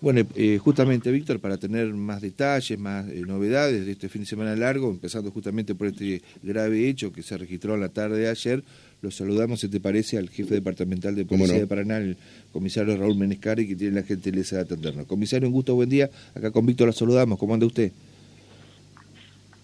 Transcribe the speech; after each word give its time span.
Bueno, 0.00 0.22
eh, 0.36 0.58
justamente, 0.58 1.10
Víctor, 1.10 1.40
para 1.40 1.56
tener 1.56 1.92
más 1.92 2.22
detalles, 2.22 2.78
más 2.78 3.08
eh, 3.08 3.22
novedades 3.26 3.84
de 3.84 3.92
este 3.92 4.08
fin 4.08 4.22
de 4.22 4.28
semana 4.28 4.54
largo, 4.54 4.88
empezando 4.90 5.32
justamente 5.32 5.74
por 5.74 5.88
este 5.88 6.22
grave 6.40 6.88
hecho 6.88 7.12
que 7.12 7.22
se 7.22 7.36
registró 7.36 7.74
en 7.74 7.80
la 7.80 7.88
tarde 7.88 8.18
de 8.18 8.28
ayer, 8.28 8.62
lo 9.02 9.10
saludamos, 9.10 9.58
si 9.58 9.68
te 9.68 9.80
parece, 9.80 10.16
al 10.16 10.28
jefe 10.28 10.54
departamental 10.54 11.16
de 11.16 11.24
Policía 11.24 11.58
de 11.58 11.66
Paraná, 11.66 11.98
el 11.98 12.16
comisario 12.52 12.96
Raúl 12.96 13.16
Menescari, 13.16 13.66
que 13.66 13.74
tiene 13.74 14.00
la 14.00 14.06
gentileza 14.06 14.56
de 14.56 14.62
atendernos. 14.62 15.06
Comisario, 15.06 15.48
un 15.48 15.54
gusto, 15.54 15.74
buen 15.74 15.88
día. 15.88 16.08
Acá 16.34 16.52
con 16.52 16.64
Víctor 16.64 16.86
la 16.86 16.92
saludamos. 16.92 17.36
¿Cómo 17.36 17.54
anda 17.54 17.66
usted? 17.66 17.90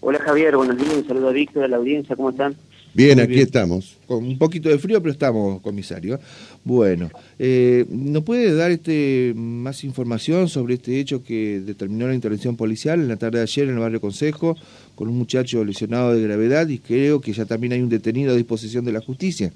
Hola 0.01 0.19
Javier, 0.19 0.55
buenos 0.57 0.77
días. 0.77 0.95
Un 0.95 1.07
saludo 1.07 1.29
a 1.29 1.31
Víctor, 1.31 1.63
a 1.63 1.67
la 1.69 1.77
audiencia. 1.77 2.15
¿Cómo 2.15 2.29
están? 2.29 2.55
Bien, 2.95 3.19
aquí 3.19 3.41
estamos. 3.41 3.97
Con 4.07 4.23
un 4.23 4.37
poquito 4.37 4.69
de 4.69 4.79
frío, 4.79 5.01
pero 5.01 5.11
estamos, 5.11 5.61
comisario. 5.61 6.17
Bueno, 6.63 7.09
eh, 7.37 7.85
¿nos 7.89 8.23
puede 8.23 8.55
dar 8.55 8.71
este 8.71 9.33
más 9.35 9.83
información 9.83 10.47
sobre 10.47 10.75
este 10.75 10.97
hecho 10.97 11.21
que 11.21 11.59
determinó 11.59 12.07
la 12.07 12.13
intervención 12.13 12.55
policial 12.55 13.01
en 13.01 13.09
la 13.09 13.17
tarde 13.17 13.39
de 13.39 13.43
ayer 13.43 13.67
en 13.67 13.73
el 13.73 13.81
barrio 13.81 13.99
Consejo 13.99 14.55
con 14.95 15.09
un 15.09 15.17
muchacho 15.17 15.65
lesionado 15.65 16.13
de 16.13 16.23
gravedad 16.23 16.69
y 16.69 16.79
creo 16.79 17.19
que 17.19 17.33
ya 17.33 17.43
también 17.43 17.73
hay 17.73 17.81
un 17.81 17.89
detenido 17.89 18.31
a 18.31 18.37
disposición 18.37 18.85
de 18.85 18.93
la 18.93 19.01
justicia? 19.01 19.51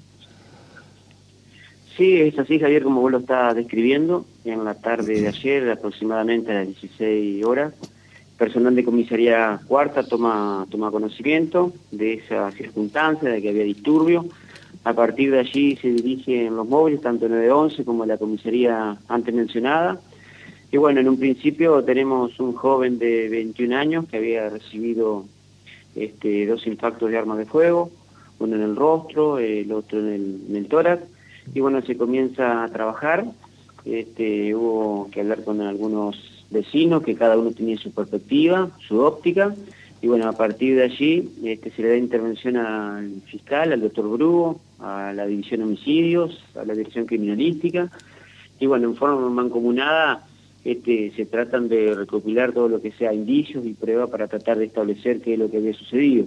Sí, 1.96 2.20
es 2.20 2.38
así, 2.38 2.58
Javier, 2.58 2.82
como 2.82 3.00
vos 3.00 3.10
lo 3.10 3.18
estás 3.20 3.54
describiendo. 3.54 4.26
En 4.44 4.64
la 4.64 4.74
tarde 4.74 5.18
de 5.18 5.28
ayer, 5.28 5.70
aproximadamente 5.70 6.52
a 6.52 6.56
las 6.56 6.66
16 6.66 7.42
horas, 7.46 7.72
personal 8.40 8.74
de 8.74 8.84
comisaría 8.86 9.60
cuarta 9.68 10.02
toma, 10.02 10.66
toma 10.70 10.90
conocimiento 10.90 11.74
de 11.90 12.14
esa 12.14 12.50
circunstancia, 12.52 13.28
de 13.28 13.42
que 13.42 13.50
había 13.50 13.64
disturbio. 13.64 14.24
A 14.82 14.94
partir 14.94 15.30
de 15.30 15.40
allí 15.40 15.76
se 15.76 15.88
dirigen 15.90 16.56
los 16.56 16.66
móviles, 16.66 17.02
tanto 17.02 17.28
911 17.28 17.84
como 17.84 18.06
la 18.06 18.16
comisaría 18.16 18.96
antes 19.08 19.34
mencionada. 19.34 20.00
Y 20.72 20.78
bueno, 20.78 21.00
en 21.00 21.10
un 21.10 21.18
principio 21.18 21.84
tenemos 21.84 22.40
un 22.40 22.54
joven 22.54 22.98
de 22.98 23.28
21 23.28 23.76
años 23.76 24.06
que 24.06 24.16
había 24.16 24.48
recibido 24.48 25.26
este, 25.94 26.46
dos 26.46 26.66
impactos 26.66 27.10
de 27.10 27.18
arma 27.18 27.36
de 27.36 27.44
fuego, 27.44 27.90
uno 28.38 28.56
en 28.56 28.62
el 28.62 28.74
rostro, 28.74 29.38
el 29.38 29.70
otro 29.70 29.98
en 29.98 30.08
el, 30.14 30.40
en 30.48 30.56
el 30.56 30.66
tórax. 30.66 31.02
Y 31.52 31.60
bueno, 31.60 31.82
se 31.82 31.94
comienza 31.94 32.64
a 32.64 32.68
trabajar. 32.68 33.26
Este, 33.84 34.54
hubo 34.54 35.10
que 35.10 35.20
hablar 35.20 35.44
con 35.44 35.60
algunos 35.60 36.39
vecinos, 36.50 37.02
que 37.02 37.14
cada 37.14 37.38
uno 37.38 37.52
tenía 37.52 37.78
su 37.78 37.92
perspectiva, 37.92 38.70
su 38.86 38.98
óptica, 39.00 39.54
y 40.02 40.08
bueno, 40.08 40.28
a 40.28 40.32
partir 40.32 40.76
de 40.76 40.84
allí 40.84 41.28
este, 41.44 41.70
se 41.70 41.82
le 41.82 41.90
da 41.90 41.96
intervención 41.96 42.56
al 42.56 43.20
fiscal, 43.26 43.72
al 43.72 43.82
doctor 43.82 44.08
Brugo, 44.08 44.60
a 44.78 45.12
la 45.14 45.26
división 45.26 45.62
homicidios, 45.62 46.42
a 46.54 46.64
la 46.64 46.74
dirección 46.74 47.06
criminalística, 47.06 47.90
y 48.58 48.66
bueno, 48.66 48.88
en 48.88 48.96
forma 48.96 49.28
mancomunada 49.28 50.26
este, 50.64 51.12
se 51.16 51.26
tratan 51.26 51.68
de 51.68 51.94
recopilar 51.94 52.52
todo 52.52 52.68
lo 52.68 52.80
que 52.80 52.92
sea 52.92 53.12
indicios 53.12 53.64
y 53.64 53.72
pruebas 53.72 54.10
para 54.10 54.28
tratar 54.28 54.58
de 54.58 54.66
establecer 54.66 55.20
qué 55.20 55.34
es 55.34 55.38
lo 55.38 55.50
que 55.50 55.58
había 55.58 55.74
sucedido. 55.74 56.26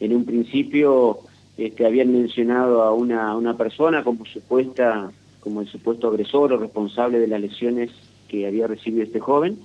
En 0.00 0.14
un 0.14 0.24
principio 0.24 1.18
este, 1.56 1.84
habían 1.84 2.12
mencionado 2.12 2.82
a 2.82 2.92
una, 2.92 3.36
una 3.36 3.56
persona 3.56 4.04
como 4.04 4.24
supuesta, 4.26 5.10
como 5.40 5.60
el 5.60 5.68
supuesto 5.68 6.08
agresor 6.08 6.52
o 6.52 6.58
responsable 6.58 7.18
de 7.18 7.28
las 7.28 7.40
lesiones 7.40 7.90
que 8.28 8.46
había 8.46 8.66
recibido 8.66 9.02
este 9.02 9.20
joven. 9.20 9.58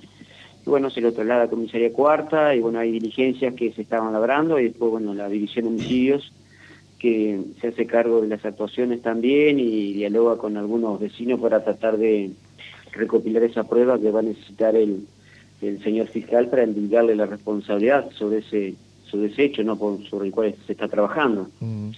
Y 0.66 0.70
bueno, 0.70 0.90
se 0.90 1.00
lo 1.00 1.12
traslada 1.12 1.44
a 1.44 1.48
comisaría 1.48 1.92
cuarta 1.92 2.54
y 2.54 2.60
bueno, 2.60 2.78
hay 2.78 2.90
diligencias 2.90 3.54
que 3.54 3.72
se 3.72 3.82
estaban 3.82 4.12
labrando 4.12 4.58
y 4.58 4.64
después, 4.64 4.92
bueno, 4.92 5.14
la 5.14 5.28
división 5.28 5.66
de 5.66 5.70
homicidios 5.72 6.32
que 6.98 7.38
se 7.60 7.68
hace 7.68 7.86
cargo 7.86 8.22
de 8.22 8.28
las 8.28 8.44
actuaciones 8.46 9.02
también 9.02 9.60
y 9.60 9.92
dialoga 9.92 10.38
con 10.38 10.56
algunos 10.56 10.98
vecinos 10.98 11.38
para 11.38 11.62
tratar 11.62 11.98
de 11.98 12.30
recopilar 12.92 13.42
esa 13.42 13.64
prueba 13.64 13.98
que 13.98 14.10
va 14.10 14.20
a 14.20 14.22
necesitar 14.22 14.74
el, 14.74 15.06
el 15.60 15.82
señor 15.82 16.06
fiscal 16.06 16.48
para 16.48 16.64
indicarle 16.64 17.14
la 17.14 17.26
responsabilidad 17.26 18.10
sobre 18.12 18.38
ese, 18.38 18.74
sobre 19.04 19.28
ese 19.28 19.44
hecho 19.44 19.62
¿no? 19.62 19.76
sobre 20.08 20.28
el 20.28 20.32
cual 20.32 20.54
se 20.66 20.72
está 20.72 20.88
trabajando. 20.88 21.48
Mm. 21.60 21.90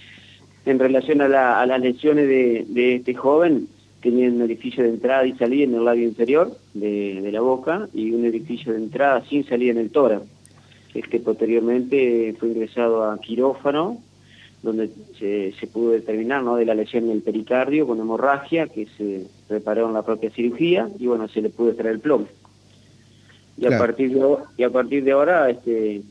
En 0.65 0.79
relación 0.79 1.21
a, 1.21 1.29
la, 1.29 1.61
a 1.61 1.65
las 1.65 1.79
lesiones 1.79 2.27
de, 2.27 2.65
de 2.67 2.95
este 2.95 3.13
joven, 3.13 3.69
tenía 4.01 4.29
un 4.29 4.41
orificio 4.41 4.83
de 4.83 4.89
entrada 4.89 5.25
y 5.25 5.33
salida 5.33 5.63
en 5.63 5.75
el 5.75 5.85
labio 5.85 6.07
inferior 6.07 6.55
de, 6.73 7.29
la 7.31 7.41
boca 7.41 7.89
y 7.93 8.11
un 8.11 8.25
orificio 8.25 8.73
de 8.73 8.79
entrada 8.79 9.23
sin 9.25 9.45
salida 9.45 9.71
en 9.71 9.79
el 9.79 9.89
tórax. 9.89 10.23
Este 10.93 11.19
posteriormente 11.19 12.35
fue 12.39 12.49
ingresado 12.49 13.03
a 13.09 13.19
quirófano, 13.19 14.01
donde 14.63 14.89
se, 15.19 15.67
pudo 15.67 15.91
determinar 15.91 16.43
¿no? 16.43 16.55
de 16.55 16.65
la 16.65 16.73
lesión 16.73 17.05
en 17.05 17.11
el 17.11 17.21
pericardio 17.21 17.85
con 17.85 17.99
hemorragia, 17.99 18.67
que 18.67 18.87
se 18.97 19.27
reparó 19.49 19.87
en 19.87 19.93
la 19.93 20.03
propia 20.03 20.31
cirugía, 20.31 20.89
y 20.97 21.07
bueno, 21.07 21.27
se 21.27 21.41
le 21.41 21.49
pudo 21.49 21.69
extraer 21.69 21.95
el 21.95 22.01
plomo. 22.01 22.27
Y, 23.57 23.65
a 23.65 23.77
partir 23.77 24.13
de, 24.13 24.37
y 24.57 24.63
a 24.63 24.69
partir 24.69 25.03
de 25.03 25.11
ahora, 25.11 25.49
este, 25.49 26.01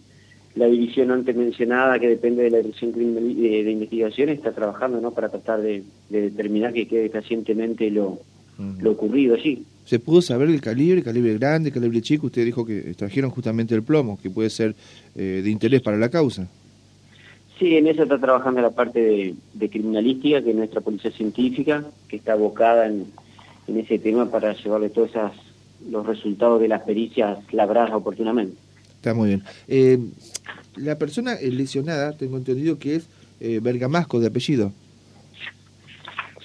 la 0.57 0.67
división 0.67 1.11
antes 1.11 1.37
mencionada, 1.37 1.99
que 1.99 2.09
depende 2.09 2.43
de 2.43 2.51
la 2.51 2.59
dirección 2.59 2.93
de, 2.93 3.71
investigación, 3.71 4.31
está 4.31 4.53
trabajando 4.53 5.01
¿no? 5.01 5.11
para 5.13 5.29
tratar 5.29 5.61
de, 5.61 5.85
determinar 6.09 6.73
que 6.73 6.89
quede 6.89 7.11
pacientemente 7.11 7.91
lo, 7.91 8.19
lo 8.81 8.91
ocurrido 8.91 9.35
allí. 9.35 9.65
¿Se 9.85 9.99
pudo 9.99 10.23
saber 10.23 10.49
el 10.49 10.63
calibre, 10.63 11.03
calibre 11.03 11.35
grande, 11.35 11.71
calibre 11.71 12.01
chico? 12.01 12.27
Usted 12.27 12.45
dijo 12.45 12.65
que 12.65 12.95
trajeron 12.97 13.31
justamente 13.31 13.75
el 13.75 13.83
plomo, 13.83 14.19
que 14.21 14.31
puede 14.31 14.49
ser 14.49 14.75
eh, 15.15 15.43
de 15.45 15.51
interés 15.51 15.83
para 15.83 15.99
la 15.99 16.09
causa. 16.09 16.49
Sí, 17.59 17.77
en 17.77 17.87
eso 17.87 18.03
está 18.03 18.19
trabajando 18.19 18.61
la 18.61 18.71
parte 18.71 19.35
de, 19.53 19.69
criminalística, 19.69 20.43
que 20.43 20.51
es 20.51 20.57
nuestra 20.57 20.81
policía 20.81 21.11
científica, 21.11 21.85
que 22.09 22.17
está 22.17 22.33
abocada 22.33 22.87
en, 22.87 23.07
en 23.69 23.79
ese 23.79 23.99
tema 23.99 24.31
para 24.31 24.55
llevarle 24.55 24.89
todos 24.89 25.11
esas, 25.11 25.33
los 25.89 26.07
resultados 26.07 26.61
de 26.61 26.69
las 26.69 26.83
pericias 26.83 27.39
labradas 27.53 27.93
oportunamente. 27.93 28.66
Está 28.97 29.15
muy 29.15 29.29
bien. 29.29 29.43
Eh, 29.69 29.99
la 30.77 30.99
persona 30.99 31.35
lesionada, 31.41 32.17
tengo 32.17 32.37
entendido 32.37 32.79
que 32.79 32.97
es 32.97 33.09
eh, 33.41 33.61
Bergamasco 33.63 34.21
de 34.21 34.27
apellido. 34.29 34.73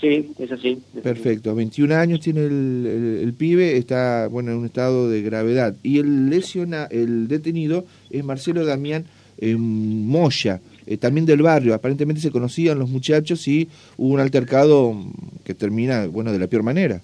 Sí, 0.02 0.32
es 0.40 0.52
así. 0.52 0.82
Perfecto, 1.04 1.54
21 1.54 1.94
años 1.96 2.22
tiene 2.22 2.46
el, 2.46 3.34
pibe, 3.38 3.78
está 3.78 4.28
bueno 4.28 4.52
en 4.52 4.58
un 4.58 4.66
estado 4.66 5.08
de 5.08 5.22
gravedad. 5.22 5.76
Y 5.84 6.00
el 6.00 6.30
lesiona, 6.30 6.88
el 6.90 7.28
detenido 7.28 7.86
es 8.10 8.24
Marcelo 8.24 8.66
Damián 8.66 9.06
eh, 9.38 9.56
Moya, 9.56 10.60
eh, 10.88 10.98
también 10.98 11.28
del 11.28 11.44
barrio. 11.44 11.76
Aparentemente 11.76 12.20
se 12.20 12.32
conocían 12.32 12.80
los 12.80 12.90
muchachos 12.90 13.48
y 13.48 13.70
hubo 13.96 14.16
un 14.16 14.20
altercado 14.20 14.96
que 15.44 15.54
termina, 15.54 16.08
bueno, 16.08 16.32
de 16.32 16.40
la 16.40 16.48
peor 16.48 16.64
manera. 16.64 17.00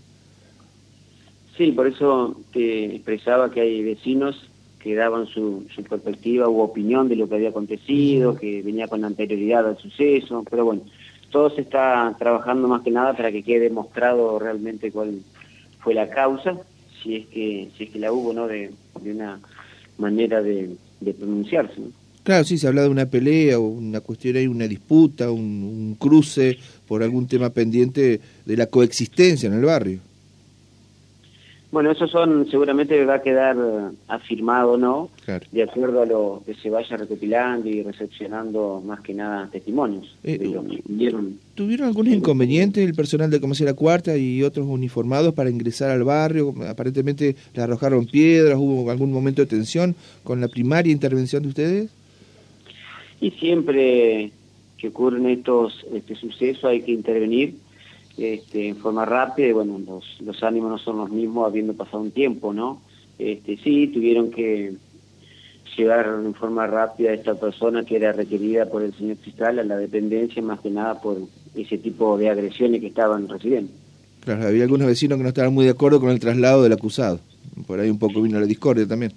Sí, 1.55 1.71
por 1.73 1.85
eso 1.85 2.39
te 2.51 2.95
expresaba 2.95 3.51
que 3.51 3.61
hay 3.61 3.83
vecinos 3.83 4.49
que 4.87 4.95
daban 4.95 5.27
su, 5.27 5.65
perspectiva 5.89 6.47
u 6.47 6.61
opinión 6.61 7.09
de 7.09 7.17
lo 7.17 7.27
que 7.27 7.35
había 7.35 7.49
acontecido, 7.49 8.37
que 8.37 8.61
venía 8.61 8.87
con 8.87 9.03
anterioridad 9.03 9.67
al 9.67 9.77
suceso, 9.77 10.45
pero 10.49 10.63
bueno, 10.63 10.83
todo 11.29 11.49
se 11.49 11.61
está 11.61 12.15
trabajando 12.17 12.69
más 12.69 12.83
que 12.83 12.91
nada 12.91 13.13
para 13.13 13.29
que 13.29 13.43
quede 13.43 13.65
demostrado 13.65 14.39
realmente 14.39 14.89
cuál 14.91 15.19
fue 15.79 15.93
la 15.93 16.09
causa, 16.09 16.57
si 17.03 17.17
es 17.17 17.25
que, 17.27 17.69
si 17.77 17.83
es 17.83 17.89
que 17.89 17.99
la 17.99 18.13
hubo, 18.13 18.31
¿no? 18.31 18.47
De, 18.47 18.71
una 19.03 19.39
manera 19.97 20.41
de, 20.41 20.75
pronunciarse, 21.17 21.81
Claro, 22.23 22.43
sí, 22.43 22.57
se 22.57 22.67
habla 22.67 22.83
de 22.83 22.89
una 22.89 23.05
pelea 23.05 23.59
o 23.59 23.67
una 23.67 24.01
cuestión 24.01 24.35
ahí, 24.35 24.47
una 24.47 24.67
disputa, 24.67 25.31
un 25.31 25.95
cruce 25.99 26.57
por 26.87 27.03
algún 27.03 27.27
tema 27.27 27.49
pendiente 27.49 28.19
de 28.45 28.57
la 28.57 28.67
coexistencia 28.67 29.47
en 29.47 29.53
el 29.53 29.63
barrio. 29.65 29.99
Bueno, 31.69 31.91
eso 31.91 32.07
son, 32.07 32.49
seguramente 32.49 33.03
va 33.03 33.15
a 33.15 33.21
quedar 33.21 33.57
afirmado, 34.07 34.77
¿no? 34.77 35.09
De 35.51 35.63
acuerdo 35.63 36.01
a 36.01 36.05
lo 36.05 36.41
que 36.45 36.53
se 36.55 36.69
vaya 36.69 36.95
recopilando 36.95 37.67
y 37.67 37.83
recepcionando 37.83 38.81
más 38.85 39.01
que 39.01 39.13
nada 39.13 39.49
testimonios. 39.51 40.15
Eh, 40.23 40.55
¿Tuvieron 41.55 41.87
algún 41.87 42.07
inconveniente 42.07 42.81
el 42.83 42.93
personal 42.93 43.29
de 43.29 43.41
Comercio 43.41 43.65
La 43.65 43.73
Cuarta 43.73 44.15
y 44.15 44.43
otros 44.43 44.65
uniformados 44.65 45.33
para 45.33 45.49
ingresar 45.49 45.91
al 45.91 46.05
barrio? 46.05 46.55
Aparentemente 46.69 47.35
le 47.53 47.61
arrojaron 47.61 48.05
piedras, 48.05 48.57
hubo 48.57 48.89
algún 48.89 49.11
momento 49.11 49.41
de 49.41 49.47
tensión 49.47 49.93
con 50.23 50.39
la 50.39 50.47
primaria 50.47 50.93
intervención 50.93 51.43
de 51.43 51.49
ustedes. 51.49 51.89
Y 53.19 53.31
siempre 53.31 54.31
que 54.77 54.87
ocurren 54.87 55.27
estos 55.27 55.85
este 55.93 56.15
suceso 56.15 56.67
hay 56.67 56.81
que 56.81 56.91
intervenir 56.91 57.55
este, 58.17 58.69
en 58.69 58.77
forma 58.77 59.05
rápida 59.05 59.47
y 59.47 59.51
bueno, 59.51 59.79
los, 59.79 60.03
los 60.21 60.43
ánimos 60.43 60.71
no 60.71 60.77
son 60.77 60.97
los 60.97 61.09
mismos 61.09 61.47
habiendo 61.47 61.73
pasado 61.73 61.99
un 61.99 62.11
tiempo, 62.11 62.53
¿no? 62.53 62.81
Este, 63.19 63.57
sí, 63.57 63.87
tuvieron 63.87 64.31
que 64.31 64.73
llevar 65.77 66.07
en 66.25 66.33
forma 66.33 66.65
rápida 66.65 67.11
a 67.11 67.13
esta 67.13 67.35
persona 67.35 67.83
que 67.83 67.97
era 67.97 68.11
requerida 68.11 68.65
por 68.65 68.81
el 68.81 68.93
señor 68.93 69.17
fiscal 69.17 69.59
a 69.59 69.63
la 69.63 69.77
dependencia, 69.77 70.41
más 70.41 70.59
que 70.59 70.71
nada 70.71 70.99
por 70.99 71.17
ese 71.55 71.77
tipo 71.77 72.17
de 72.17 72.29
agresiones 72.29 72.81
que 72.81 72.87
estaban 72.87 73.27
recibiendo. 73.27 73.71
Claro, 74.21 74.47
había 74.47 74.63
algunos 74.63 74.87
vecinos 74.87 75.17
que 75.17 75.23
no 75.23 75.29
estaban 75.29 75.53
muy 75.53 75.65
de 75.65 75.71
acuerdo 75.71 75.99
con 75.99 76.09
el 76.09 76.19
traslado 76.19 76.63
del 76.63 76.73
acusado. 76.73 77.19
Por 77.65 77.79
ahí 77.79 77.89
un 77.89 77.99
poco 77.99 78.21
vino 78.21 78.39
la 78.39 78.45
discordia 78.45 78.87
también. 78.87 79.13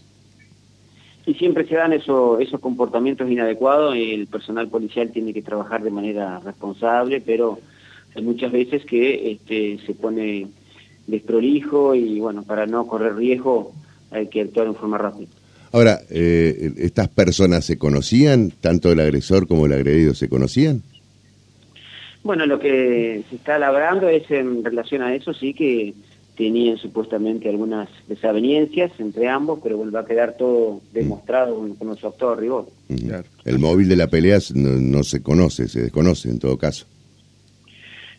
Y 1.27 1.35
siempre 1.35 1.67
se 1.67 1.75
dan 1.75 1.93
esos 1.93 2.41
esos 2.41 2.61
comportamientos 2.61 3.31
inadecuados, 3.31 3.95
el 3.97 4.27
personal 4.27 4.69
policial 4.69 5.11
tiene 5.11 5.33
que 5.33 5.43
trabajar 5.43 5.83
de 5.83 5.91
manera 5.91 6.41
responsable, 6.41 7.21
pero 7.21 7.59
hay 8.15 8.23
muchas 8.23 8.53
veces 8.53 8.85
que 8.85 9.33
este, 9.33 9.79
se 9.87 9.95
pone 9.95 10.49
desprolijo 11.07 11.95
y 11.95 12.21
bueno, 12.21 12.43
para 12.43 12.67
no 12.67 12.87
correr 12.87 13.17
riesgo 13.17 13.73
hay 14.11 14.29
que 14.29 14.43
actuar 14.43 14.67
en 14.67 14.75
forma 14.75 14.99
rápida. 14.99 15.29
Ahora, 15.73 16.01
eh, 16.11 16.73
¿estas 16.79 17.09
personas 17.09 17.65
se 17.65 17.79
conocían? 17.79 18.51
¿Tanto 18.51 18.91
el 18.91 19.01
agresor 19.01 19.47
como 19.47 19.67
el 19.67 19.73
agredido 19.73 20.15
se 20.15 20.29
conocían? 20.29 20.83
Bueno, 22.23 22.45
lo 22.47 22.59
que 22.59 23.23
se 23.31 23.37
está 23.37 23.59
labrando 23.59 24.09
es 24.09 24.31
en 24.31 24.65
relación 24.65 25.03
a 25.03 25.15
eso, 25.15 25.33
sí 25.33 25.55
que 25.55 25.95
tenían 26.37 26.79
supuestamente 26.79 27.49
algunas 27.49 27.89
desavenencias 28.09 28.93
entre 28.99 29.29
ambos, 29.29 29.61
pero 29.63 29.77
bueno, 29.77 29.93
va 29.93 30.01
a 30.01 30.07
quedar 30.07 30.37
todo 30.37 30.81
demostrado 30.93 31.57
con, 31.57 31.75
con 31.75 31.97
su 31.97 32.07
actor 32.07 32.39
rigor. 32.39 32.67
El 33.45 33.59
móvil 33.59 33.89
de 33.89 33.97
la 33.97 34.07
pelea 34.07 34.39
no, 34.55 35.05
se 35.05 35.23
conoce, 35.23 35.69
se 35.69 35.83
desconoce 35.83 36.31
en 36.31 36.39
todo 36.39 36.57
caso. 36.57 36.87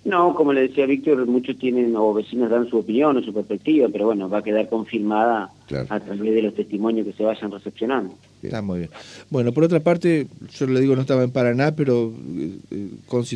No, 0.04 0.34
como 0.34 0.52
le 0.52 0.62
decía 0.62 0.88
Víctor, 0.88 1.28
muchos 1.28 1.60
tienen 1.60 1.96
o 1.96 2.12
vecinos 2.12 2.50
dan 2.50 2.68
su 2.68 2.78
opinión 2.80 3.18
o 3.18 3.22
su 3.22 3.32
perspectiva, 3.32 3.88
pero 3.92 4.08
bueno, 4.08 4.28
va 4.28 4.40
a 4.40 4.44
quedar 4.44 4.68
confirmada 4.68 5.52
a 5.90 6.00
través 6.00 6.34
de 6.34 6.42
los 6.42 6.56
testimonios 6.56 7.06
que 7.06 7.14
se 7.14 7.24
vayan 7.24 7.52
recepcionando. 7.52 8.16
Está 8.42 8.64
muy 8.64 8.80
bien. 8.80 8.90
Bueno, 9.30 9.52
por 9.52 9.64
otra 9.64 9.80
parte, 9.80 10.26
yo 10.50 10.66
le 10.66 10.80
digo, 10.80 10.96
no 10.96 11.02
estaba 11.02 11.24
en 11.24 11.30
Paraná, 11.30 11.76
pero 11.76 12.12
eh, 12.36 12.58
eh 12.72 12.90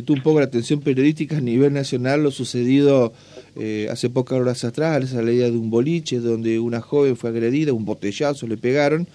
un 0.08 0.22
poco 0.22 0.40
la 0.40 0.46
atención 0.46 0.80
periodística 0.80 1.36
a 1.36 1.40
nivel 1.40 1.72
nacional 1.72 2.24
lo 2.24 2.32
sucedido 2.32 3.12
eh, 3.54 3.86
hace 3.88 4.10
pocas 4.10 4.38
horas 4.40 4.64
atrás, 4.64 5.04
esa 5.04 5.22
ley 5.22 5.36
de 5.36 5.50
un 5.52 5.70
boliche 5.70 6.18
donde 6.18 6.58
una 6.58 6.80
joven 6.80 7.16
fue 7.16 7.30
agredida, 7.30 7.72
un 7.72 7.84
botellazo 7.84 8.48
le 8.48 8.56
pegaron 8.56 9.06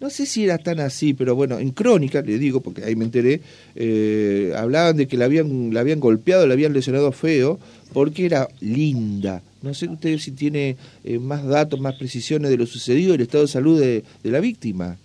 no 0.00 0.10
sé 0.10 0.26
si 0.26 0.44
era 0.44 0.58
tan 0.58 0.78
así, 0.78 1.12
pero 1.12 1.34
bueno, 1.34 1.58
en 1.58 1.70
crónica, 1.70 2.22
le 2.22 2.38
digo, 2.38 2.60
porque 2.60 2.84
ahí 2.84 2.94
me 2.94 3.04
enteré, 3.04 3.40
eh, 3.74 4.52
hablaban 4.56 4.96
de 4.96 5.08
que 5.08 5.16
la 5.16 5.24
habían, 5.24 5.74
la 5.74 5.80
habían 5.80 5.98
golpeado, 5.98 6.46
la 6.46 6.54
habían 6.54 6.72
lesionado 6.72 7.10
feo, 7.10 7.58
porque 7.92 8.26
era 8.26 8.48
linda. 8.60 9.42
No 9.62 9.74
sé 9.74 9.88
usted 9.88 10.18
si 10.18 10.30
tiene 10.32 10.76
eh, 11.02 11.18
más 11.18 11.44
datos, 11.44 11.80
más 11.80 11.96
precisiones 11.96 12.50
de 12.50 12.56
lo 12.56 12.66
sucedido, 12.66 13.14
el 13.14 13.22
estado 13.22 13.44
de 13.44 13.48
salud 13.48 13.80
de, 13.80 14.04
la 14.22 14.38
víctima. 14.38 14.96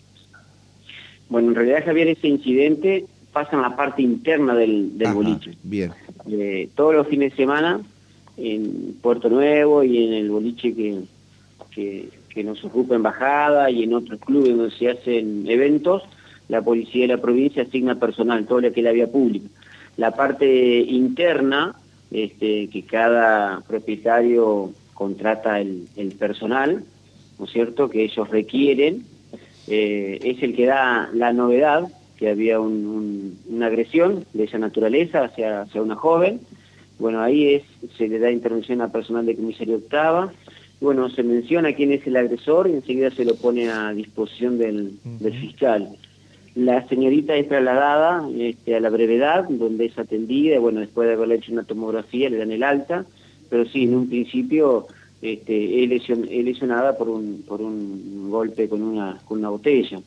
Bueno, 1.29 1.49
en 1.49 1.55
realidad, 1.55 1.85
Javier, 1.85 2.09
ese 2.09 2.27
incidente 2.27 3.05
pasa 3.31 3.55
en 3.55 3.63
la 3.63 3.75
parte 3.75 4.03
interna 4.03 4.53
del, 4.53 4.95
del 4.95 5.11
boliche. 5.11 5.57
Bien. 5.63 5.91
Eh, 6.29 6.69
todos 6.75 6.93
los 6.93 7.07
fines 7.07 7.31
de 7.31 7.37
semana, 7.37 7.81
en 8.37 8.95
Puerto 9.01 9.27
Nuevo 9.29 9.83
y 9.83 10.05
en 10.05 10.13
el 10.13 10.29
boliche 10.29 10.75
que, 10.75 10.99
que 11.71 12.09
que 12.33 12.44
nos 12.44 12.63
ocupa 12.63 12.95
embajada 12.95 13.69
y 13.69 13.83
en 13.83 13.94
otros 13.94 14.19
clubes 14.19 14.57
donde 14.57 14.75
se 14.75 14.89
hacen 14.89 15.45
eventos, 15.47 16.03
la 16.50 16.62
policía 16.62 17.03
de 17.03 17.15
la 17.15 17.21
provincia 17.21 17.63
asigna 17.63 18.00
personal, 18.00 18.45
todo 18.45 18.62
lo 18.62 18.71
que 18.71 18.81
la 18.81 18.91
vía 18.91 19.07
pública. 19.07 19.47
La 19.97 20.12
parte 20.12 20.80
interna, 20.80 21.75
este, 22.12 22.68
que 22.69 22.83
cada 22.83 23.62
propietario 23.62 24.71
contrata 24.94 25.59
el, 25.59 25.88
personal, 26.18 26.83
¿no 27.39 27.45
es 27.45 27.51
cierto?, 27.51 27.89
que 27.89 28.03
ellos 28.03 28.30
requieren, 28.30 29.03
eh, 29.68 30.19
es 30.24 30.44
el 30.44 30.56
que 30.56 30.65
da 30.65 31.09
la 31.13 31.33
novedad, 31.33 31.88
que 32.18 32.29
había 32.29 32.59
una 32.59 33.65
agresión 33.65 34.25
de 34.33 34.45
esa 34.45 34.57
naturaleza 34.57 35.25
hacia, 35.25 35.62
hacia 35.62 35.81
una 35.81 35.95
joven. 35.95 36.41
Bueno, 37.00 37.21
ahí 37.21 37.56
es, 37.56 37.63
se 37.97 38.07
le 38.07 38.19
da 38.19 38.31
intervención 38.31 38.81
a 38.81 38.91
personal 38.91 39.25
de 39.25 39.36
comisaría 39.36 39.75
octava, 39.75 40.31
bueno, 40.83 41.09
se 41.09 41.24
menciona 41.24 41.74
quién 41.74 41.94
es 41.94 42.06
el 42.06 42.18
agresor 42.18 42.69
y 42.69 42.74
enseguida 42.74 43.09
se 43.09 43.24
lo 43.24 43.35
pone 43.35 43.69
a 43.69 43.94
disposición 43.94 44.57
del, 44.57 44.91
fiscal. 45.39 45.88
La 46.56 46.85
señorita 46.89 47.35
es 47.35 47.47
trasladada 47.47 48.30
este, 48.38 48.75
a 48.75 48.81
la 48.81 48.89
brevedad, 48.89 49.45
donde 49.50 49.85
es 49.85 49.97
atendida, 49.97 50.59
bueno, 50.59 50.81
después 50.81 51.07
de 51.07 51.13
haberle 51.13 51.35
hecho 51.35 51.53
una 51.53 51.63
tomografía 51.63 52.30
le 52.30 52.38
dan 52.38 52.51
el 52.51 52.63
alta, 52.63 53.06
pero 53.50 53.65
sí, 53.65 53.83
en 53.83 53.95
un 53.95 54.09
principio 54.09 54.88
este, 55.21 55.85
es, 55.85 56.09
lesionada 56.45 56.97
por 56.97 57.07
un, 57.07 57.44
por 57.47 57.62
un 57.62 58.29
golpe 58.29 58.68
con 58.68 58.83
una, 58.83 59.19
con 59.25 59.39
una 59.39 59.50
botella. 59.50 60.01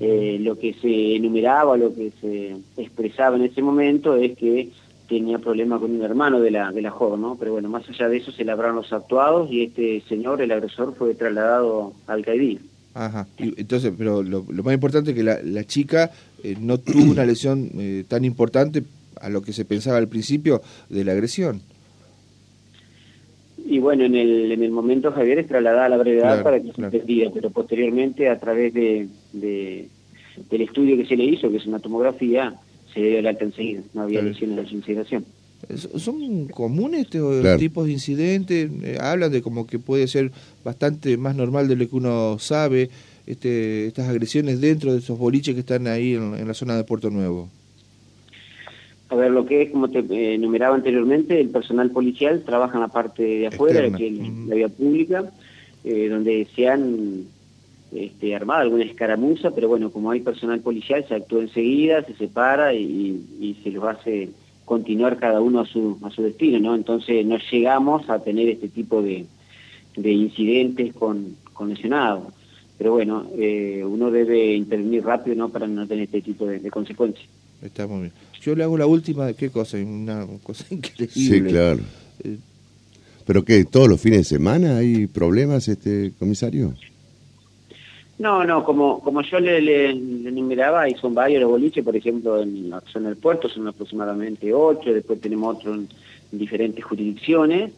Eh, 0.00 0.38
lo 0.40 0.58
que 0.58 0.72
se 0.72 1.16
enumeraba, 1.16 1.76
lo 1.76 1.94
que 1.94 2.10
se 2.20 2.56
expresaba 2.78 3.36
en 3.36 3.42
ese 3.42 3.60
momento 3.60 4.16
es 4.16 4.36
que 4.38 4.70
tenía 5.08 5.38
problemas 5.38 5.80
con 5.80 5.90
un 5.90 6.02
hermano 6.02 6.40
de 6.40 6.50
la, 6.50 6.72
de 6.72 6.82
la 6.82 6.90
joven, 6.90 7.20
¿no? 7.20 7.36
Pero 7.36 7.52
bueno, 7.52 7.68
más 7.68 7.88
allá 7.88 8.08
de 8.08 8.18
eso 8.18 8.32
se 8.32 8.44
labraron 8.44 8.76
los 8.76 8.92
actuados 8.92 9.50
y 9.50 9.64
este 9.64 10.02
señor, 10.08 10.40
el 10.40 10.52
agresor, 10.52 10.94
fue 10.94 11.14
trasladado 11.14 11.92
al 12.06 12.24
CAIDI. 12.24 12.60
Ajá, 12.94 13.26
entonces, 13.38 13.92
pero 13.98 14.22
lo, 14.22 14.44
más 14.44 14.74
importante 14.74 15.10
es 15.10 15.16
que 15.16 15.24
la, 15.24 15.42
la 15.42 15.64
chica 15.64 16.12
eh, 16.42 16.56
no 16.60 16.78
tuvo 16.78 17.10
una 17.10 17.24
lesión 17.24 17.70
eh, 17.76 18.04
tan 18.06 18.24
importante 18.24 18.84
a 19.20 19.28
lo 19.28 19.42
que 19.42 19.52
se 19.52 19.64
pensaba 19.64 19.98
al 19.98 20.08
principio 20.08 20.62
de 20.88 21.04
la 21.04 21.12
agresión. 21.12 21.60
Y 23.66 23.78
bueno, 23.78 24.04
en 24.04 24.14
el, 24.14 24.52
en 24.52 24.62
el 24.62 24.70
momento 24.70 25.10
Javier 25.10 25.38
es 25.38 25.48
trasladada 25.48 25.86
a 25.86 25.88
la 25.88 25.96
brevedad 25.96 26.42
para 26.42 26.60
que 26.60 26.72
se 26.72 26.82
entendiera, 26.82 27.30
pero 27.32 27.50
posteriormente 27.50 28.28
a 28.28 28.38
través 28.38 28.74
de, 28.74 29.08
de, 29.32 29.88
del 30.50 30.60
estudio 30.60 30.96
que 30.96 31.06
se 31.06 31.16
le 31.16 31.24
hizo, 31.24 31.50
que 31.50 31.56
es 31.56 31.66
una 31.66 31.78
tomografía, 31.78 32.54
se 32.94 33.00
dio 33.00 33.18
el 33.18 33.26
alta 33.26 33.44
enseguida, 33.44 33.82
no 33.92 34.02
había 34.02 34.22
lesiones 34.22 34.70
de 34.70 34.76
incineración. 34.76 35.24
¿Son 35.96 36.46
comunes 36.48 37.02
estos 37.02 37.58
tipos 37.58 37.86
de 37.86 37.92
incidentes? 37.92 38.70
Eh, 38.82 38.98
hablan 39.00 39.32
de 39.32 39.42
como 39.42 39.66
que 39.66 39.78
puede 39.78 40.06
ser 40.06 40.30
bastante 40.64 41.16
más 41.16 41.36
normal 41.36 41.68
de 41.68 41.76
lo 41.76 41.88
que 41.88 41.96
uno 41.96 42.38
sabe, 42.38 42.90
este, 43.26 43.86
estas 43.86 44.08
agresiones 44.08 44.60
dentro 44.60 44.92
de 44.92 44.98
esos 44.98 45.18
boliches 45.18 45.54
que 45.54 45.60
están 45.60 45.86
ahí 45.86 46.14
en, 46.14 46.46
la 46.46 46.54
zona 46.54 46.76
de 46.76 46.84
Puerto 46.84 47.10
Nuevo. 47.10 47.48
A 49.08 49.16
ver, 49.16 49.30
lo 49.30 49.46
que 49.46 49.62
es, 49.62 49.70
como 49.70 49.88
te 49.88 50.00
eh, 50.00 50.34
enumeraba 50.34 50.74
anteriormente, 50.74 51.40
el 51.40 51.48
personal 51.48 51.90
policial 51.90 52.42
trabaja 52.44 52.74
en 52.74 52.80
la 52.80 52.88
parte 52.88 53.22
de 53.22 53.46
afuera, 53.46 53.90
que 53.96 54.08
es 54.08 54.18
la 54.46 54.54
vía 54.54 54.68
pública, 54.68 55.30
eh, 55.84 56.08
donde 56.08 56.46
se 56.54 56.68
han 56.68 57.26
este, 57.94 58.34
armada 58.34 58.62
alguna 58.62 58.84
escaramuza, 58.84 59.52
pero 59.52 59.68
bueno, 59.68 59.90
como 59.90 60.10
hay 60.10 60.20
personal 60.20 60.60
policial, 60.60 61.04
se 61.06 61.14
actúa 61.14 61.42
enseguida, 61.42 62.02
se 62.02 62.14
separa 62.14 62.74
y, 62.74 63.56
se 63.62 63.70
los 63.70 63.84
hace 63.84 64.30
continuar 64.64 65.18
cada 65.18 65.40
uno 65.40 65.60
a 65.60 65.66
su, 65.66 65.98
a 66.02 66.10
su 66.10 66.22
destino, 66.22 66.58
¿no? 66.58 66.74
Entonces 66.74 67.24
no 67.24 67.38
llegamos 67.50 68.08
a 68.10 68.18
tener 68.18 68.48
este 68.48 68.68
tipo 68.68 69.00
de, 69.02 69.26
de 69.96 70.12
incidentes 70.12 70.94
con, 70.94 71.36
con 71.52 71.68
lesionados. 71.68 72.32
Pero 72.76 72.92
bueno, 72.92 73.26
eh, 73.38 73.84
uno 73.86 74.10
debe 74.10 74.54
intervenir 74.54 75.04
rápido, 75.04 75.36
¿no? 75.36 75.48
Para 75.48 75.66
no 75.66 75.86
tener 75.86 76.04
este 76.04 76.20
tipo 76.22 76.46
de, 76.46 76.60
consecuencias. 76.70 77.28
Está 77.62 77.86
muy 77.86 78.00
bien. 78.00 78.12
Yo 78.42 78.54
le 78.54 78.64
hago 78.64 78.76
la 78.76 78.86
última, 78.86 79.26
¿de 79.26 79.34
qué 79.34 79.50
cosa? 79.50 79.78
Una 79.78 80.26
cosa 80.42 80.66
increíble. 80.70 81.08
Sí, 81.14 81.40
claro. 81.42 81.80
Eh, 82.24 82.38
¿Pero 83.26 83.44
qué? 83.44 83.64
¿Todos 83.64 83.88
los 83.88 84.00
fines 84.00 84.18
de 84.18 84.24
semana 84.24 84.78
hay 84.78 85.06
problemas, 85.06 85.68
este 85.68 86.12
comisario? 86.18 86.74
No, 88.18 88.44
no, 88.44 88.64
como, 88.64 89.00
como 89.00 89.22
yo 89.22 89.40
le, 89.40 89.60
le, 89.60 89.90
enumeraba, 89.90 90.88
y 90.88 90.94
son 90.94 91.14
varios 91.14 91.42
los 91.42 91.50
boliches, 91.50 91.84
por 91.84 91.96
ejemplo, 91.96 92.40
en 92.40 92.70
la 92.70 92.80
zona 92.82 93.08
del 93.08 93.18
puerto 93.18 93.48
son 93.48 93.66
aproximadamente 93.66 94.54
ocho, 94.54 94.94
después 94.94 95.20
tenemos 95.20 95.56
otros 95.56 95.78
en, 95.78 95.88
diferentes 96.30 96.84
jurisdicciones, 96.84 97.72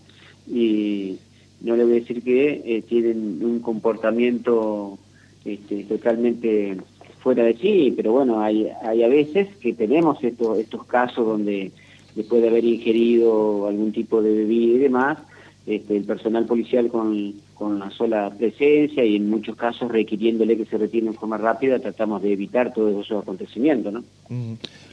y 0.47 1.19
no 1.63 1.77
le 1.77 1.85
voy 1.85 1.93
a 1.93 2.01
decir 2.01 2.23
que 2.23 2.63
eh, 2.65 2.83
tienen 2.83 3.43
un 3.43 3.61
comportamiento 3.61 4.99
este, 5.45 5.85
totalmente 5.85 6.77
fuera 7.21 7.45
de 7.45 7.55
sí, 7.57 7.93
pero 7.97 8.13
bueno, 8.13 8.41
hay, 8.41 8.69
hay 8.83 9.03
a 9.03 9.09
veces 9.09 9.49
que 9.57 9.73
tenemos 9.73 10.23
estos, 10.23 10.59
estos 10.59 10.85
casos 10.85 11.27
donde 11.27 11.73
después 12.15 12.43
de 12.43 12.49
haber 12.49 12.65
ingerido 12.65 13.67
algún 13.67 13.93
tipo 13.93 14.23
de 14.23 14.33
bebida 14.35 14.75
y 14.75 14.79
demás, 14.79 15.19
este, 15.67 15.97
el 15.97 16.05
personal 16.05 16.47
policial 16.47 16.89
con, 16.89 17.35
con 17.57 17.79
la 17.79 17.91
sola 17.91 18.31
presencia 18.37 19.03
y 19.05 19.17
en 19.17 19.31
muchos 19.31 19.57
casos 19.57 19.91
requiriéndole 19.91 20.57
que 20.57 20.67
se 20.67 20.77
retire 20.77 21.07
en 21.07 21.15
forma 21.15 21.39
rápida, 21.39 21.79
tratamos 21.79 22.23
de 22.23 22.33
evitar 22.33 22.73
todos 22.75 23.05
esos 23.05 23.23
acontecimientos. 23.23 23.93
¿no? 23.93 24.05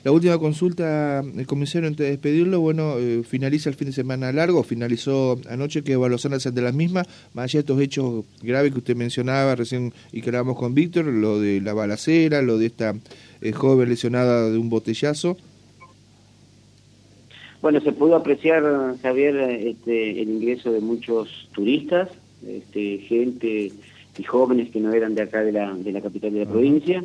La 0.03 0.12
última 0.12 0.38
consulta, 0.38 1.20
el 1.20 1.46
comisario, 1.46 1.89
antes 1.89 2.05
de 2.05 2.12
despedirlo, 2.12 2.62
bueno, 2.62 2.98
eh, 2.98 3.24
finaliza 3.24 3.70
el 3.70 3.75
fin 3.75 3.88
de 3.88 3.93
semana 3.93 4.32
largo, 4.32 4.63
finalizó 4.63 5.38
anoche, 5.50 5.84
que 5.84 5.93
evaluación 5.93 6.34
de 6.34 6.62
las 6.62 6.74
mismas, 6.74 7.08
más 7.34 7.46
allá 7.46 7.60
de 7.60 7.60
estos 7.60 7.82
hechos 7.82 8.25
graves 8.41 8.72
que 8.72 8.79
usted 8.79 8.96
mencionaba 8.96 9.55
recién 9.55 9.93
y 10.13 10.22
que 10.22 10.29
hablábamos 10.29 10.58
con 10.58 10.74
Víctor, 10.74 11.05
lo 11.05 11.41
de 11.41 11.60
la 11.60 11.74
balacera, 11.74 12.41
lo 12.41 12.58
de 12.58 12.67
esta 12.67 12.96
eh, 13.41 13.51
joven 13.51 13.89
lesionada 13.89 14.50
de 14.50 14.58
un 14.58 14.70
botellazo. 14.70 15.36
Bueno, 17.62 17.79
se 17.82 17.93
pudo 17.93 18.15
apreciar, 18.15 18.63
Javier, 19.01 19.38
este, 19.38 20.22
el 20.22 20.29
ingreso 20.29 20.72
de 20.72 20.82
muchos 20.82 21.50
turistas, 21.53 22.10
este, 22.48 23.00
gente 23.00 23.72
y 24.18 24.24
jóvenes 24.24 24.70
que 24.70 24.80
no 24.80 24.94
eran 24.94 25.16
de 25.16 25.24
acá 25.24 25.42
de 25.42 25.52
la, 25.52 25.74
de 25.74 25.92
la 25.92 26.02
capital 26.02 26.34
de 26.34 26.46
la 26.46 26.52
provincia, 26.52 27.04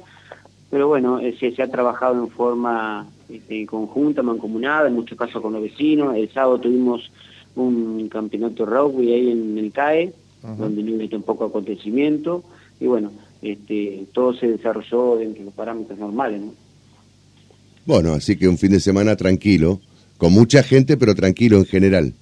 pero 0.71 0.89
bueno, 0.89 1.19
eh, 1.21 1.35
se, 1.39 1.63
ha 1.63 1.71
trabajado 1.71 2.23
en 2.23 2.29
forma 2.29 3.07
este, 3.29 3.65
conjunta, 3.67 4.23
mancomunada, 4.23 4.89
en 4.89 4.95
muchos 4.95 5.17
casos 5.17 5.41
con 5.41 5.55
los 5.55 5.63
vecinos. 5.63 6.15
El 6.15 6.31
sábado 6.31 6.61
tuvimos 6.61 7.11
un 7.57 8.09
campeonato 8.09 8.67
rugby 8.67 9.13
ahí 9.13 9.31
en 9.31 9.59
el 9.59 9.73
CAE, 9.73 10.13
donde 10.57 10.83
no 10.83 10.93
hubo 10.93 11.21
poco 11.23 11.47
acontecimiento, 11.47 12.45
y 12.79 12.87
bueno, 12.87 13.11
este, 13.43 14.07
todo 14.13 14.33
se 14.35 14.47
desarrolló 14.49 15.17
dentro 15.17 15.41
de 15.41 15.47
los 15.47 15.55
parámetros 15.55 15.99
normales. 15.99 16.43
Bueno, 17.87 18.13
así 18.13 18.37
que 18.37 18.47
un 18.47 18.59
fin 18.59 18.71
de 18.71 18.81
semana 18.81 19.17
tranquilo 19.17 19.81
con 20.17 20.33
mucha 20.33 20.63
gente, 20.63 20.97
pero 20.97 21.15
tranquilo 21.15 21.57
en 21.59 21.65
general. 21.65 22.15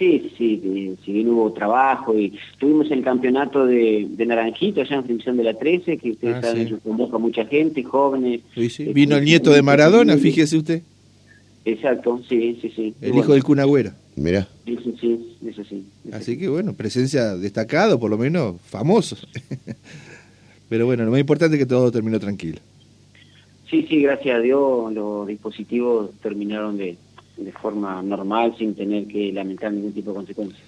Sí, 0.00 0.32
sí, 0.38 0.96
si 1.04 1.12
bien 1.12 1.28
hubo 1.28 1.52
trabajo 1.52 2.18
y 2.18 2.32
tuvimos 2.58 2.90
el 2.90 3.04
campeonato 3.04 3.66
de, 3.66 4.08
Naranjito 4.26 4.80
allá 4.80 4.96
en 4.96 5.04
función 5.04 5.36
de 5.36 5.44
la 5.44 5.52
13, 5.52 5.98
que 5.98 6.12
ustedes 6.12 6.36
ah, 6.36 6.42
saben, 6.42 6.68
sí. 6.68 6.76
convoca 6.82 7.18
mucha 7.18 7.44
gente, 7.44 7.82
jóvenes. 7.82 8.40
Sí, 8.54 8.84
Vino 8.94 9.18
el 9.18 9.26
nieto 9.26 9.50
de 9.50 9.60
Maradona, 9.60 10.16
fíjese 10.16 10.56
usted. 10.56 10.82
Exacto, 11.66 12.18
sí, 12.26 12.58
sí, 12.62 12.72
sí. 12.74 12.94
El 13.02 13.14
hijo 13.14 13.34
del 13.34 13.44
Cunagüero. 13.44 13.90
Mira. 14.16 14.48
Sí, 14.64 14.78
sí, 14.98 15.36
eso 15.46 15.64
sí. 15.64 15.84
Así 16.12 16.38
que 16.38 16.48
bueno, 16.48 16.72
presencia 16.72 17.36
destacado, 17.36 18.00
por 18.00 18.10
lo 18.10 18.16
menos 18.16 18.58
famoso. 18.62 19.18
Pero 20.70 20.86
bueno, 20.86 21.04
lo 21.04 21.10
más 21.10 21.20
importante 21.20 21.56
es 21.56 21.60
que 21.60 21.66
todo 21.66 21.92
terminó 21.92 22.18
tranquilo. 22.18 22.58
Sí, 23.68 23.86
sí, 23.86 24.00
gracias 24.00 24.36
a 24.36 24.40
Dios 24.40 24.94
los 24.94 25.28
dispositivos 25.28 26.10
terminaron 26.22 26.78
de, 26.78 26.96
de 27.44 27.52
forma 27.52 28.02
normal 28.02 28.54
sin 28.56 28.74
tener 28.74 29.06
que 29.06 29.32
lamentar 29.32 29.72
ningún 29.72 29.92
tipo 29.92 30.10
de 30.10 30.16
consecuencias. 30.16 30.58